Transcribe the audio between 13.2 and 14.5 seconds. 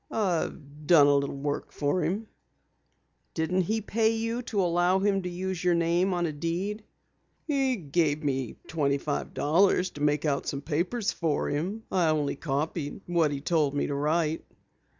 he told me to write."